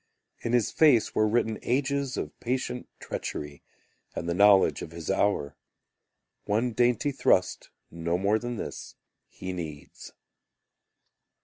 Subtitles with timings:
[0.39, 3.61] In his face were written ages Of patient treachery
[4.15, 5.55] And the knowledge of his hour.
[6.45, 8.95] One dainty thrust, no more Than this,
[9.27, 10.11] he needs.